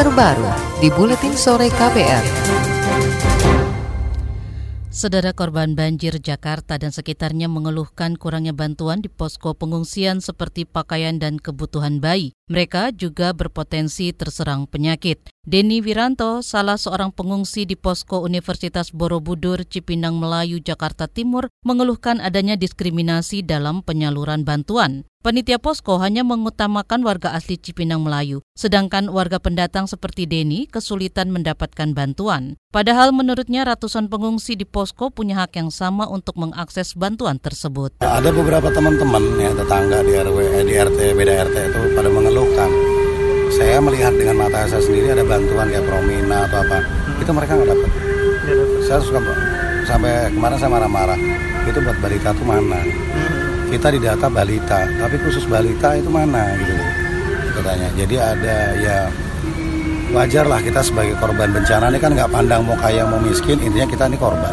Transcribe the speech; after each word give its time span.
terbaru 0.00 0.48
di 0.80 0.88
Buletin 0.88 1.36
Sore 1.36 1.68
KPR. 1.68 2.24
Saudara 4.88 5.36
korban 5.36 5.76
banjir 5.76 6.16
Jakarta 6.24 6.80
dan 6.80 6.88
sekitarnya 6.88 7.52
mengeluhkan 7.52 8.16
kurangnya 8.16 8.56
bantuan 8.56 9.04
di 9.04 9.12
posko 9.12 9.52
pengungsian 9.52 10.24
seperti 10.24 10.64
pakaian 10.64 11.20
dan 11.20 11.36
kebutuhan 11.36 12.00
bayi. 12.00 12.32
Mereka 12.48 12.96
juga 12.96 13.36
berpotensi 13.36 14.16
terserang 14.16 14.64
penyakit. 14.64 15.20
Denny 15.48 15.80
Wiranto, 15.80 16.44
salah 16.44 16.76
seorang 16.76 17.16
pengungsi 17.16 17.64
di 17.64 17.72
posko 17.72 18.20
Universitas 18.20 18.92
Borobudur, 18.92 19.64
Cipinang 19.64 20.20
Melayu, 20.20 20.60
Jakarta 20.60 21.08
Timur, 21.08 21.48
mengeluhkan 21.64 22.20
adanya 22.20 22.60
diskriminasi 22.60 23.40
dalam 23.40 23.80
penyaluran 23.80 24.44
bantuan. 24.44 25.08
Panitia 25.24 25.56
posko 25.56 25.96
hanya 25.96 26.28
mengutamakan 26.28 27.00
warga 27.08 27.32
asli 27.32 27.56
Cipinang 27.56 28.04
Melayu, 28.04 28.44
sedangkan 28.52 29.08
warga 29.08 29.40
pendatang 29.40 29.88
seperti 29.88 30.28
Denny 30.28 30.68
kesulitan 30.68 31.32
mendapatkan 31.32 31.96
bantuan. 31.96 32.60
Padahal 32.68 33.08
menurutnya 33.16 33.64
ratusan 33.64 34.12
pengungsi 34.12 34.60
di 34.60 34.68
posko 34.68 35.08
punya 35.08 35.40
hak 35.40 35.56
yang 35.56 35.72
sama 35.72 36.04
untuk 36.04 36.36
mengakses 36.36 36.92
bantuan 36.92 37.40
tersebut. 37.40 37.96
Ada 38.04 38.28
beberapa 38.28 38.68
teman-teman 38.76 39.40
ya 39.40 39.56
tetangga 39.56 40.04
di 40.04 40.12
RW, 40.20 40.36
eh, 40.36 40.64
di 40.68 40.74
RT, 40.76 40.98
beda 41.16 41.32
RT 41.48 41.56
itu 41.64 41.80
pada 41.96 42.08
mengeluhkan. 42.12 42.99
Saya 43.60 43.76
melihat 43.76 44.16
dengan 44.16 44.40
mata 44.40 44.64
saya 44.64 44.80
sendiri 44.80 45.12
ada 45.12 45.20
bantuan 45.20 45.68
kayak 45.68 45.84
Promina 45.84 46.48
atau 46.48 46.64
apa, 46.64 46.80
itu 47.20 47.28
mereka 47.28 47.52
nggak 47.60 47.68
dapat. 47.68 47.90
Saya 48.88 48.98
suka 49.04 49.20
sampai 49.84 50.32
kemarin 50.32 50.56
saya 50.56 50.72
marah-marah. 50.72 51.20
Itu 51.68 51.84
buat 51.84 52.00
balita 52.00 52.32
tuh 52.32 52.48
mana? 52.48 52.80
kita 53.70 53.94
di 53.94 54.00
data 54.02 54.26
balita, 54.26 54.82
tapi 54.98 55.14
khusus 55.22 55.46
balita 55.46 55.94
itu 55.94 56.10
mana 56.10 56.58
gitu 56.58 56.74
katanya. 57.54 57.88
Jadi 57.94 58.16
ada 58.18 58.56
ya 58.74 58.98
wajar 60.10 60.42
lah 60.50 60.58
kita 60.58 60.82
sebagai 60.82 61.14
korban 61.22 61.54
bencana 61.54 61.86
ini 61.94 62.02
kan 62.02 62.18
nggak 62.18 62.34
pandang 62.34 62.66
mau 62.66 62.74
kaya 62.74 63.06
mau 63.06 63.22
miskin, 63.22 63.62
intinya 63.62 63.86
kita 63.86 64.10
ini 64.10 64.18
korban. 64.18 64.50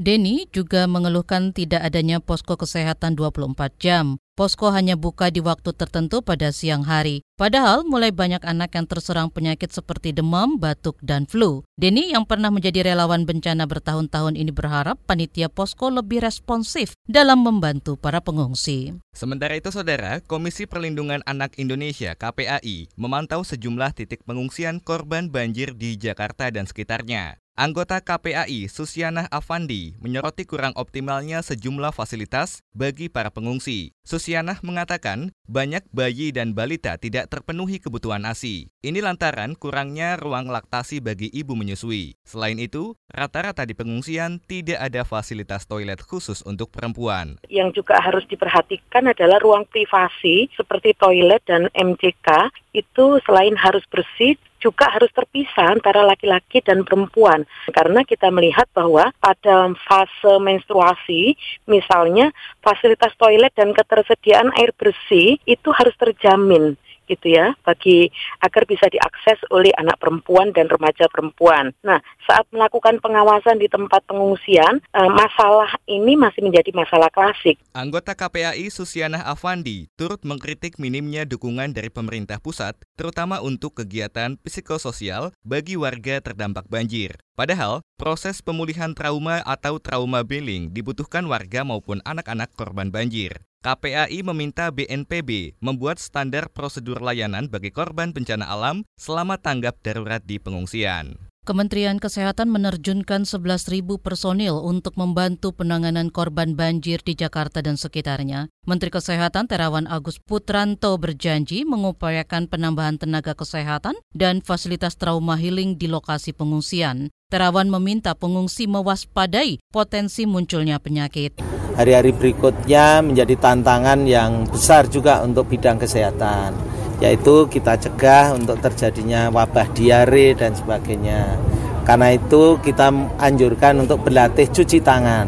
Denny 0.00 0.48
juga 0.48 0.88
mengeluhkan 0.88 1.52
tidak 1.52 1.84
adanya 1.84 2.24
posko 2.24 2.56
kesehatan 2.56 3.20
24 3.20 3.52
jam. 3.76 4.16
Posko 4.32 4.72
hanya 4.72 4.96
buka 4.96 5.28
di 5.28 5.44
waktu 5.44 5.76
tertentu 5.76 6.24
pada 6.24 6.56
siang 6.56 6.88
hari. 6.88 7.20
Padahal 7.36 7.84
mulai 7.84 8.08
banyak 8.08 8.40
anak 8.40 8.72
yang 8.72 8.88
terserang 8.88 9.28
penyakit 9.28 9.68
seperti 9.68 10.16
demam, 10.16 10.56
batuk, 10.56 10.96
dan 11.04 11.28
flu. 11.28 11.68
Denny 11.76 12.16
yang 12.16 12.24
pernah 12.24 12.48
menjadi 12.48 12.80
relawan 12.80 13.28
bencana 13.28 13.68
bertahun-tahun 13.68 14.40
ini 14.40 14.48
berharap 14.48 14.96
panitia 15.04 15.52
posko 15.52 15.92
lebih 15.92 16.24
responsif 16.24 16.96
dalam 17.04 17.44
membantu 17.44 18.00
para 18.00 18.24
pengungsi. 18.24 18.96
Sementara 19.12 19.52
itu, 19.52 19.68
Saudara, 19.68 20.24
Komisi 20.24 20.64
Perlindungan 20.64 21.20
Anak 21.28 21.60
Indonesia 21.60 22.16
KPAI 22.16 22.88
memantau 22.96 23.44
sejumlah 23.44 23.92
titik 23.92 24.24
pengungsian 24.24 24.80
korban 24.80 25.28
banjir 25.28 25.76
di 25.76 26.00
Jakarta 26.00 26.48
dan 26.48 26.64
sekitarnya. 26.64 27.36
Anggota 27.60 28.00
KPAI 28.00 28.72
Susiana 28.72 29.28
Afandi 29.28 29.92
menyoroti 30.00 30.48
kurang 30.48 30.72
optimalnya 30.80 31.44
sejumlah 31.44 31.92
fasilitas 31.92 32.64
bagi 32.72 33.12
para 33.12 33.28
pengungsi. 33.28 33.92
Susiana 34.00 34.56
mengatakan 34.64 35.36
banyak 35.44 35.84
bayi 35.92 36.32
dan 36.32 36.56
balita 36.56 36.96
tidak 36.96 37.28
terpenuhi 37.28 37.76
kebutuhan 37.76 38.24
ASI. 38.24 38.72
Ini 38.80 39.04
lantaran 39.04 39.60
kurangnya 39.60 40.16
ruang 40.16 40.48
laktasi 40.48 41.04
bagi 41.04 41.28
ibu 41.28 41.52
menyusui. 41.52 42.16
Selain 42.24 42.56
itu, 42.56 42.96
rata-rata 43.12 43.68
di 43.68 43.76
pengungsian 43.76 44.40
tidak 44.48 44.80
ada 44.80 45.04
fasilitas 45.04 45.68
toilet 45.68 46.00
khusus 46.00 46.40
untuk 46.48 46.72
perempuan. 46.72 47.36
Yang 47.52 47.84
juga 47.84 48.00
harus 48.00 48.24
diperhatikan 48.24 49.12
adalah 49.12 49.36
ruang 49.36 49.68
privasi 49.68 50.48
seperti 50.56 50.96
toilet 50.96 51.44
dan 51.44 51.68
MCK 51.76 52.56
itu 52.72 53.20
selain 53.28 53.52
harus 53.60 53.84
bersih 53.92 54.40
juga 54.60 54.92
harus 54.92 55.08
terpisah 55.10 55.72
antara 55.72 56.04
laki-laki 56.04 56.60
dan 56.60 56.84
perempuan. 56.84 57.48
Karena 57.72 58.04
kita 58.04 58.28
melihat 58.28 58.68
bahwa 58.76 59.10
pada 59.18 59.72
fase 59.88 60.32
menstruasi 60.38 61.34
misalnya 61.66 62.30
fasilitas 62.60 63.16
toilet 63.16 63.50
dan 63.56 63.72
ketersediaan 63.72 64.52
air 64.60 64.70
bersih 64.76 65.40
itu 65.48 65.68
harus 65.72 65.96
terjamin 65.96 66.76
gitu 67.10 67.34
ya 67.34 67.50
bagi 67.66 68.06
agar 68.46 68.62
bisa 68.70 68.86
diakses 68.86 69.42
oleh 69.50 69.74
anak 69.74 69.98
perempuan 69.98 70.54
dan 70.54 70.70
remaja 70.70 71.10
perempuan. 71.10 71.74
Nah, 71.82 71.98
saat 72.22 72.46
melakukan 72.54 73.02
pengawasan 73.02 73.58
di 73.58 73.66
tempat 73.66 74.06
pengungsian, 74.06 74.78
eh, 74.78 75.10
masalah 75.10 75.74
ini 75.90 76.14
masih 76.14 76.46
menjadi 76.46 76.70
masalah 76.70 77.10
klasik. 77.10 77.58
Anggota 77.74 78.14
KPAI 78.14 78.70
Susiana 78.70 79.26
Afandi 79.26 79.90
turut 79.98 80.22
mengkritik 80.22 80.78
minimnya 80.78 81.26
dukungan 81.26 81.74
dari 81.74 81.90
pemerintah 81.90 82.38
pusat, 82.38 82.78
terutama 82.94 83.42
untuk 83.42 83.82
kegiatan 83.82 84.38
psikososial 84.46 85.34
bagi 85.42 85.74
warga 85.74 86.22
terdampak 86.22 86.70
banjir. 86.70 87.18
Padahal, 87.40 87.80
proses 87.96 88.44
pemulihan 88.44 88.92
trauma 88.92 89.40
atau 89.48 89.80
trauma 89.80 90.20
billing 90.20 90.68
dibutuhkan 90.76 91.24
warga 91.24 91.64
maupun 91.64 92.04
anak-anak 92.04 92.52
korban 92.52 92.92
banjir. 92.92 93.32
KPAI 93.64 94.20
meminta 94.20 94.68
BNPB 94.68 95.56
membuat 95.56 95.96
standar 95.96 96.52
prosedur 96.52 97.00
layanan 97.00 97.48
bagi 97.48 97.72
korban 97.72 98.12
bencana 98.12 98.44
alam 98.44 98.84
selama 99.00 99.40
tanggap 99.40 99.80
darurat 99.80 100.20
di 100.20 100.36
pengungsian. 100.36 101.29
Kementerian 101.40 101.96
Kesehatan 101.96 102.52
menerjunkan 102.52 103.24
11.000 103.24 103.80
personil 103.96 104.60
untuk 104.60 105.00
membantu 105.00 105.56
penanganan 105.56 106.12
korban 106.12 106.52
banjir 106.52 107.00
di 107.00 107.16
Jakarta 107.16 107.64
dan 107.64 107.80
sekitarnya. 107.80 108.52
Menteri 108.68 108.92
Kesehatan 108.92 109.48
Terawan 109.48 109.88
Agus 109.88 110.20
Putranto 110.20 110.92
berjanji 111.00 111.64
mengupayakan 111.64 112.44
penambahan 112.44 113.00
tenaga 113.00 113.32
kesehatan 113.32 113.96
dan 114.12 114.44
fasilitas 114.44 115.00
trauma 115.00 115.40
healing 115.40 115.80
di 115.80 115.88
lokasi 115.88 116.36
pengungsian. 116.36 117.08
Terawan 117.32 117.72
meminta 117.72 118.12
pengungsi 118.12 118.68
mewaspadai 118.68 119.64
potensi 119.72 120.28
munculnya 120.28 120.76
penyakit 120.76 121.40
hari-hari 121.78 122.12
berikutnya 122.12 123.00
menjadi 123.00 123.38
tantangan 123.40 124.04
yang 124.04 124.44
besar 124.50 124.90
juga 124.90 125.22
untuk 125.22 125.48
bidang 125.48 125.78
kesehatan 125.78 126.79
yaitu 127.00 127.48
kita 127.48 127.80
cegah 127.80 128.36
untuk 128.36 128.60
terjadinya 128.60 129.32
wabah 129.32 129.72
diare 129.72 130.36
dan 130.36 130.52
sebagainya. 130.52 131.40
Karena 131.88 132.12
itu 132.12 132.60
kita 132.60 132.92
anjurkan 133.16 133.80
untuk 133.82 134.04
berlatih 134.04 134.46
cuci 134.52 134.84
tangan. 134.84 135.26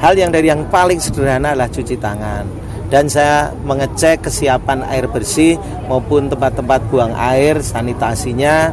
Hal 0.00 0.16
yang 0.16 0.32
dari 0.32 0.48
yang 0.48 0.64
paling 0.72 0.96
sederhana 0.96 1.52
adalah 1.52 1.68
cuci 1.68 1.96
tangan. 2.00 2.48
Dan 2.90 3.06
saya 3.06 3.54
mengecek 3.62 4.26
kesiapan 4.26 4.82
air 4.90 5.06
bersih 5.06 5.60
maupun 5.86 6.26
tempat-tempat 6.26 6.88
buang 6.88 7.14
air 7.14 7.60
sanitasinya. 7.60 8.72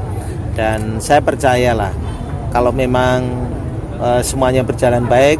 Dan 0.56 0.98
saya 1.04 1.22
percayalah 1.22 1.94
kalau 2.50 2.74
memang 2.74 3.28
e, 4.02 4.26
semuanya 4.26 4.66
berjalan 4.66 5.06
baik 5.06 5.38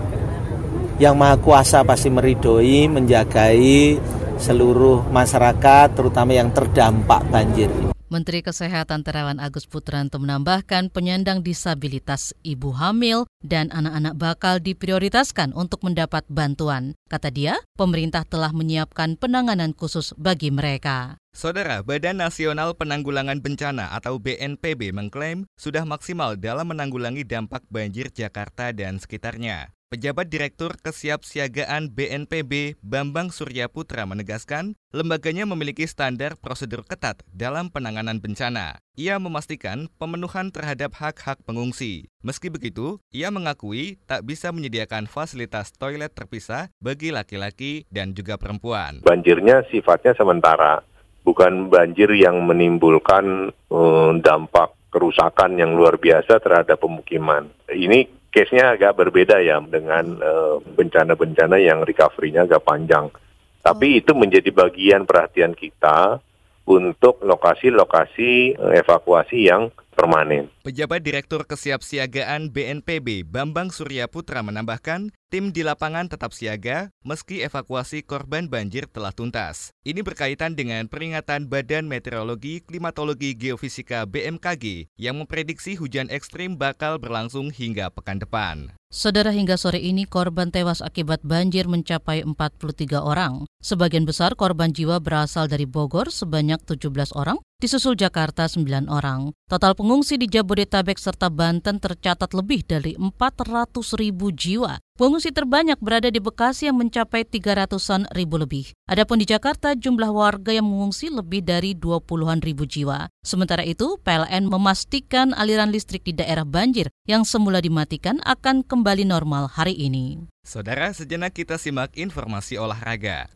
yang 1.02 1.18
Maha 1.18 1.42
Kuasa 1.42 1.82
pasti 1.82 2.14
meridoi, 2.14 2.86
menjagai 2.86 3.98
seluruh 4.40 5.06
masyarakat, 5.10 5.94
terutama 5.94 6.32
yang 6.34 6.50
terdampak 6.54 7.22
banjir. 7.30 7.70
Menteri 8.08 8.40
Kesehatan 8.40 9.04
Terawan 9.04 9.36
Agus 9.36 9.68
Putranto 9.68 10.16
menambahkan 10.16 10.88
penyandang 10.96 11.44
disabilitas 11.44 12.32
ibu 12.40 12.72
hamil 12.72 13.28
dan 13.44 13.68
anak-anak 13.76 14.16
bakal 14.16 14.54
diprioritaskan 14.64 15.52
untuk 15.52 15.84
mendapat 15.84 16.24
bantuan. 16.32 16.96
Kata 17.12 17.28
dia, 17.28 17.60
pemerintah 17.76 18.24
telah 18.24 18.56
menyiapkan 18.56 19.20
penanganan 19.20 19.76
khusus 19.76 20.16
bagi 20.16 20.56
mereka. 20.56 21.20
Saudara, 21.38 21.86
Badan 21.86 22.18
Nasional 22.18 22.74
Penanggulangan 22.74 23.38
Bencana 23.46 23.94
atau 23.94 24.18
BNPB 24.18 24.90
mengklaim 24.90 25.46
sudah 25.54 25.86
maksimal 25.86 26.34
dalam 26.34 26.74
menanggulangi 26.74 27.22
dampak 27.22 27.62
banjir 27.70 28.10
Jakarta 28.10 28.74
dan 28.74 28.98
sekitarnya. 28.98 29.70
Pejabat 29.94 30.34
Direktur 30.34 30.74
Kesiapsiagaan 30.82 31.94
BNPB 31.94 32.82
Bambang 32.82 33.30
Surya 33.30 33.70
Putra 33.70 34.10
menegaskan, 34.10 34.74
lembaganya 34.90 35.46
memiliki 35.46 35.86
standar 35.86 36.42
prosedur 36.42 36.82
ketat 36.82 37.22
dalam 37.30 37.70
penanganan 37.70 38.18
bencana. 38.18 38.82
Ia 38.98 39.22
memastikan 39.22 39.94
pemenuhan 40.02 40.50
terhadap 40.50 40.98
hak-hak 40.98 41.38
pengungsi. 41.46 42.10
Meski 42.26 42.50
begitu, 42.50 42.98
ia 43.14 43.30
mengakui 43.30 44.02
tak 44.10 44.26
bisa 44.26 44.50
menyediakan 44.50 45.06
fasilitas 45.06 45.70
toilet 45.78 46.18
terpisah 46.18 46.74
bagi 46.82 47.14
laki-laki 47.14 47.86
dan 47.94 48.18
juga 48.18 48.42
perempuan. 48.42 49.06
Banjirnya 49.06 49.64
sifatnya 49.70 50.18
sementara, 50.18 50.84
bukan 51.28 51.68
banjir 51.68 52.08
yang 52.16 52.40
menimbulkan 52.48 53.52
uh, 53.68 54.16
dampak 54.24 54.72
kerusakan 54.88 55.60
yang 55.60 55.76
luar 55.76 56.00
biasa 56.00 56.40
terhadap 56.40 56.80
pemukiman. 56.80 57.52
Ini 57.68 58.32
case-nya 58.32 58.72
agak 58.80 58.96
berbeda 58.96 59.44
ya 59.44 59.60
dengan 59.60 60.16
eh, 60.16 60.56
bencana-bencana 60.64 61.60
uh, 61.60 61.64
yang 61.64 61.80
recovery-nya 61.84 62.48
agak 62.48 62.64
panjang. 62.64 63.12
Tapi 63.60 63.88
oh. 63.94 64.00
itu 64.00 64.12
menjadi 64.16 64.50
bagian 64.56 65.04
perhatian 65.04 65.52
kita 65.52 66.24
untuk 66.64 67.20
lokasi-lokasi 67.20 68.56
uh, 68.56 68.74
evakuasi 68.80 69.52
yang 69.52 69.70
permanen. 69.92 70.48
Pejabat 70.68 71.00
Direktur 71.00 71.48
Kesiapsiagaan 71.48 72.52
BNPB 72.52 73.24
Bambang 73.24 73.72
Surya 73.72 74.12
Putra 74.12 74.44
menambahkan, 74.44 75.16
tim 75.32 75.56
di 75.56 75.64
lapangan 75.64 76.12
tetap 76.12 76.36
siaga 76.36 76.92
meski 77.08 77.40
evakuasi 77.40 78.04
korban 78.04 78.52
banjir 78.52 78.84
telah 78.92 79.16
tuntas. 79.16 79.72
Ini 79.88 80.04
berkaitan 80.04 80.60
dengan 80.60 80.92
peringatan 80.92 81.48
Badan 81.48 81.88
Meteorologi, 81.88 82.60
Klimatologi, 82.68 83.32
Geofisika 83.40 84.04
BMKG 84.12 84.92
yang 85.00 85.24
memprediksi 85.24 85.80
hujan 85.80 86.12
ekstrim 86.12 86.60
bakal 86.60 87.00
berlangsung 87.00 87.48
hingga 87.48 87.88
pekan 87.88 88.20
depan. 88.20 88.76
Saudara 88.88 89.36
hingga 89.36 89.60
sore 89.60 89.84
ini 89.84 90.08
korban 90.08 90.48
tewas 90.48 90.80
akibat 90.80 91.20
banjir 91.20 91.68
mencapai 91.68 92.24
43 92.24 93.04
orang. 93.04 93.44
Sebagian 93.60 94.08
besar 94.08 94.32
korban 94.40 94.72
jiwa 94.72 95.04
berasal 95.04 95.52
dari 95.52 95.68
Bogor 95.68 96.08
sebanyak 96.08 96.64
17 96.64 97.12
orang, 97.12 97.36
disusul 97.60 98.00
Jakarta 98.00 98.48
9 98.48 98.88
orang. 98.88 99.36
Total 99.52 99.76
pengungsi 99.76 100.16
di 100.16 100.32
Jabodetabek 100.32 100.57
serta 100.98 101.30
Banten 101.30 101.78
tercatat 101.78 102.34
lebih 102.34 102.66
dari 102.66 102.98
400 102.98 103.76
ribu 104.00 104.34
jiwa. 104.34 104.82
Pengungsi 104.98 105.30
terbanyak 105.30 105.78
berada 105.78 106.10
di 106.10 106.18
Bekasi 106.18 106.66
yang 106.66 106.82
mencapai 106.82 107.22
300-an 107.22 108.10
ribu 108.18 108.42
lebih. 108.42 108.74
Adapun 108.90 109.22
di 109.22 109.30
Jakarta, 109.30 109.78
jumlah 109.78 110.10
warga 110.10 110.50
yang 110.50 110.66
mengungsi 110.66 111.14
lebih 111.14 111.46
dari 111.46 111.78
20-an 111.78 112.42
ribu 112.42 112.66
jiwa. 112.66 113.06
Sementara 113.22 113.62
itu, 113.62 114.02
PLN 114.02 114.50
memastikan 114.50 115.38
aliran 115.38 115.70
listrik 115.70 116.02
di 116.02 116.18
daerah 116.18 116.48
banjir 116.48 116.90
yang 117.06 117.22
semula 117.30 117.62
dimatikan 117.62 118.18
akan 118.26 118.66
kembali 118.66 119.06
normal 119.06 119.54
hari 119.54 119.78
ini. 119.78 120.26
Saudara, 120.42 120.90
sejenak 120.96 121.38
kita 121.38 121.62
simak 121.62 121.94
informasi 121.94 122.58
olahraga. 122.58 123.30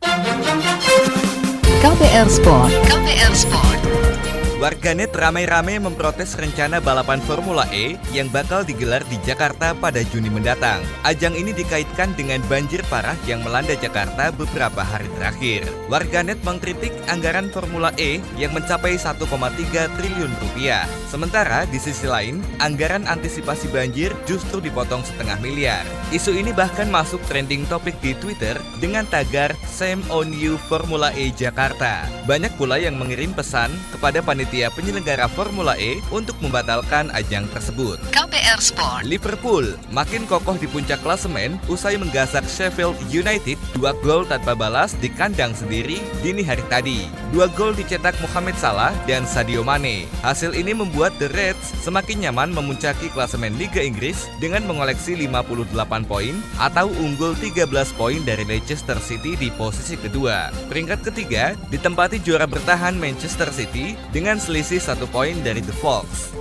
KPR 1.82 2.26
Sport. 2.26 2.70
KPR 2.90 3.34
Sport. 3.38 3.80
Warganet 4.62 5.10
ramai-ramai 5.10 5.82
memprotes 5.82 6.38
rencana 6.38 6.78
balapan 6.78 7.18
Formula 7.26 7.66
E 7.74 7.98
yang 8.14 8.30
bakal 8.30 8.62
digelar 8.62 9.02
di 9.10 9.18
Jakarta 9.26 9.74
pada 9.74 10.06
Juni 10.06 10.30
mendatang. 10.30 10.86
Ajang 11.02 11.34
ini 11.34 11.50
dikaitkan 11.50 12.14
dengan 12.14 12.38
banjir 12.46 12.78
parah 12.86 13.18
yang 13.26 13.42
melanda 13.42 13.74
Jakarta 13.74 14.30
beberapa 14.30 14.86
hari 14.86 15.10
terakhir. 15.18 15.66
Warganet 15.90 16.38
mengkritik 16.46 16.94
anggaran 17.10 17.50
Formula 17.50 17.90
E 17.98 18.22
yang 18.38 18.54
mencapai 18.54 18.94
1,3 18.94 19.26
triliun 19.98 20.30
rupiah. 20.30 20.86
Sementara 21.10 21.66
di 21.66 21.82
sisi 21.82 22.06
lain, 22.06 22.38
anggaran 22.62 23.10
antisipasi 23.10 23.66
banjir 23.74 24.14
justru 24.30 24.62
dipotong 24.62 25.02
setengah 25.02 25.42
miliar. 25.42 25.82
Isu 26.14 26.38
ini 26.38 26.54
bahkan 26.54 26.86
masuk 26.86 27.18
trending 27.26 27.66
topik 27.66 27.98
di 27.98 28.14
Twitter 28.14 28.54
dengan 28.78 29.10
tagar 29.10 29.58
Same 29.66 30.06
on 30.06 30.30
You 30.30 30.54
Formula 30.70 31.10
E 31.18 31.34
Jakarta. 31.34 32.06
Banyak 32.30 32.54
pula 32.54 32.78
yang 32.78 32.94
mengirim 32.94 33.34
pesan 33.34 33.74
kepada 33.90 34.22
panitia 34.22 34.51
panitia 34.52 34.68
penyelenggara 34.76 35.32
Formula 35.32 35.72
E 35.80 36.04
untuk 36.12 36.36
membatalkan 36.44 37.08
ajang 37.16 37.48
tersebut. 37.56 37.96
KPR 38.12 38.60
Sport. 38.60 39.08
Liverpool 39.08 39.64
makin 39.88 40.28
kokoh 40.28 40.60
di 40.60 40.68
puncak 40.68 41.00
klasemen 41.00 41.56
usai 41.72 41.96
menggasak 41.96 42.44
Sheffield 42.44 43.00
United 43.08 43.56
dua 43.72 43.96
gol 44.04 44.28
tanpa 44.28 44.52
balas 44.52 44.92
di 45.00 45.08
kandang 45.08 45.56
sendiri 45.56 46.04
dini 46.20 46.44
hari 46.44 46.60
tadi. 46.68 47.08
Dua 47.32 47.48
gol 47.56 47.72
dicetak 47.72 48.12
Mohamed 48.20 48.52
Salah 48.60 48.92
dan 49.08 49.24
Sadio 49.24 49.64
Mane. 49.64 50.04
Hasil 50.20 50.52
ini 50.52 50.76
membuat 50.76 51.16
The 51.16 51.32
Reds 51.32 51.72
semakin 51.80 52.28
nyaman 52.28 52.52
memuncaki 52.52 53.08
klasemen 53.08 53.56
Liga 53.56 53.80
Inggris 53.80 54.28
dengan 54.36 54.68
mengoleksi 54.68 55.16
58 55.16 56.04
poin 56.04 56.36
atau 56.60 56.92
unggul 57.00 57.32
13 57.40 57.72
poin 57.96 58.20
dari 58.20 58.44
Leicester 58.44 59.00
City 59.00 59.32
di 59.32 59.48
posisi 59.48 59.96
kedua. 59.96 60.52
Peringkat 60.68 61.08
ketiga 61.08 61.56
ditempati 61.72 62.20
juara 62.20 62.44
bertahan 62.44 63.00
Manchester 63.00 63.48
City 63.48 63.96
dengan 64.32 64.48
selisih 64.48 64.80
satu 64.80 65.04
poin 65.12 65.36
dari 65.44 65.60
The 65.60 65.76
Fox. 65.76 66.32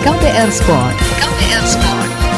KPR 0.00 0.48
Sport. 0.48 0.96
KPR 1.20 1.64
Sport. 1.68 2.29